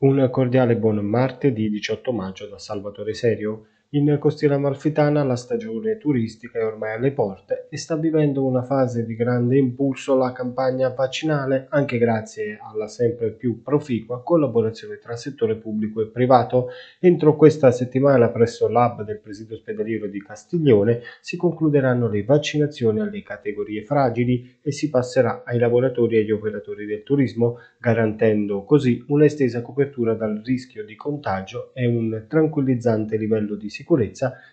[0.00, 3.66] Un cordiale buon martedì 18 maggio da Salvatore Serio.
[3.92, 9.06] In Costiera Amalfitana la stagione turistica è ormai alle porte e sta vivendo una fase
[9.06, 15.56] di grande impulso la campagna vaccinale, anche grazie alla sempre più proficua collaborazione tra settore
[15.56, 16.68] pubblico e privato.
[17.00, 23.22] Entro questa settimana presso l'hub del presidio ospedaliero di Castiglione si concluderanno le vaccinazioni alle
[23.22, 29.62] categorie fragili e si passerà ai lavoratori e agli operatori del turismo, garantendo così un'estesa
[29.62, 33.76] copertura dal rischio di contagio e un tranquillizzante livello di sicurezza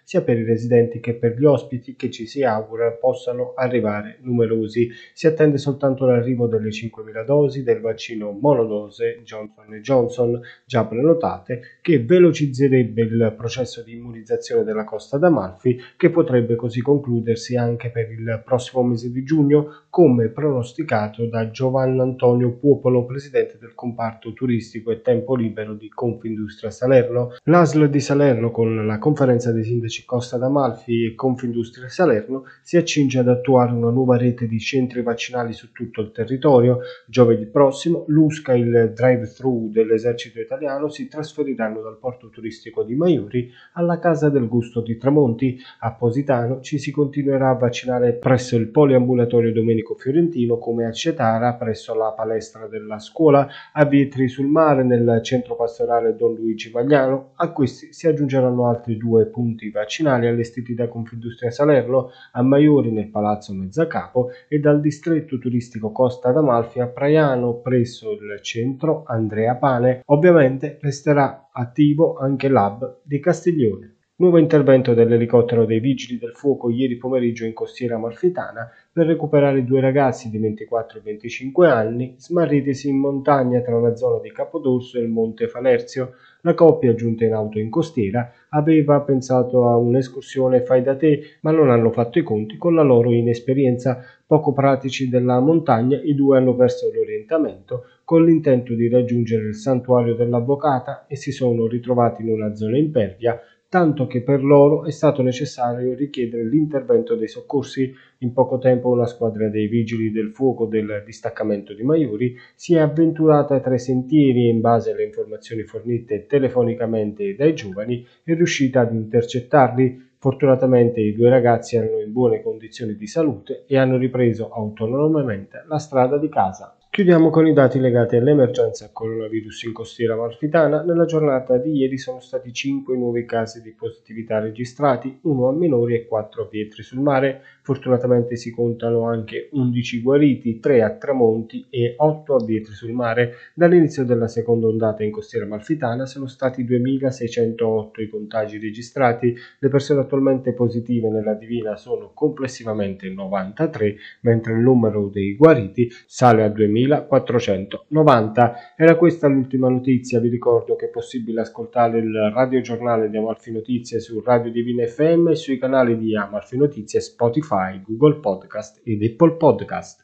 [0.03, 4.89] sia per i residenti che per gli ospiti che ci si augura possano arrivare numerosi.
[5.13, 12.03] Si attende soltanto l'arrivo delle 5.000 dosi del vaccino monodose Johnson Johnson già prenotate che
[12.03, 18.41] velocizzerebbe il processo di immunizzazione della Costa d'Amalfi che potrebbe così concludersi anche per il
[18.43, 25.01] prossimo mese di giugno come pronosticato da Giovanni Antonio Puopolo, presidente del comparto turistico e
[25.01, 27.35] tempo libero di Confindustria Salerno.
[27.43, 33.19] L'ASL di Salerno con la conferenza dei sindaci Costa d'Amalfi e Confindustria Salerno si accinge
[33.19, 36.79] ad attuare una nuova rete di centri vaccinali su tutto il territorio.
[37.07, 43.49] Giovedì prossimo l'USCA e il drive-thru dell'esercito italiano si trasferiranno dal porto turistico di Maiuri
[43.75, 45.57] alla Casa del Gusto di Tramonti.
[45.79, 51.53] A Positano ci si continuerà a vaccinare presso il poliambulatorio Domenico Fiorentino come a Cetara
[51.53, 57.29] presso la palestra della scuola, a Vietri sul Mare nel centro pastorale Don Luigi Magliano.
[57.35, 62.91] A questi si aggiungeranno altri due due punti vaccinali allestiti da Confindustria Salerno a Maiori
[62.91, 69.55] nel Palazzo Mezzacapo e dal distretto turistico Costa d'Amalfi a Praiano presso il centro Andrea
[69.55, 70.01] Pane.
[70.05, 73.94] Ovviamente resterà attivo anche l'hub di Castiglione.
[74.17, 79.81] Nuovo intervento dell'elicottero dei Vigili del Fuoco ieri pomeriggio in costiera amalfitana per recuperare due
[79.81, 85.01] ragazzi di 24 e 25 anni smarritisi in montagna tra la zona di Capodorso e
[85.01, 86.13] il Monte Falerzio.
[86.43, 91.51] La coppia, giunta in auto in costiera, aveva pensato a un'escursione fai da te, ma
[91.51, 94.01] non hanno fatto i conti con la loro inesperienza.
[94.25, 100.15] Poco pratici della montagna, i due hanno perso l'orientamento con l'intento di raggiungere il santuario
[100.15, 105.21] dell'avvocata e si sono ritrovati in una zona impervia tanto che per loro è stato
[105.21, 107.93] necessario richiedere l'intervento dei soccorsi.
[108.19, 112.79] In poco tempo una squadra dei vigili del fuoco del distaccamento di Maiuri si è
[112.79, 118.81] avventurata tra i sentieri e in base alle informazioni fornite telefonicamente dai giovani è riuscita
[118.81, 120.03] ad intercettarli.
[120.17, 125.77] Fortunatamente i due ragazzi erano in buone condizioni di salute e hanno ripreso autonomamente la
[125.77, 126.74] strada di casa.
[126.95, 130.81] Chiudiamo con i dati legati all'emergenza coronavirus in costiera amalfitana.
[130.81, 135.95] Nella giornata di ieri sono stati 5 nuovi casi di positività registrati, uno a minori
[135.95, 137.41] e 4 a Pietri sul mare.
[137.63, 143.33] Fortunatamente si contano anche 11 guariti, 3 a Tramonti e 8 a Vietri sul mare.
[143.53, 149.35] Dall'inizio della seconda ondata in costiera amalfitana sono stati 2608 i contagi registrati.
[149.59, 156.43] Le persone attualmente positive nella Divina sono complessivamente 93, mentre il numero dei guariti sale
[156.43, 158.55] a 2000 2490.
[158.75, 163.99] Era questa l'ultima notizia, vi ricordo che è possibile ascoltare il radiogiornale di Amalfi Notizie
[163.99, 169.33] su Radio Divina FM e sui canali di Amalfi Notizie, Spotify, Google Podcast ed Apple
[169.33, 170.03] Podcast.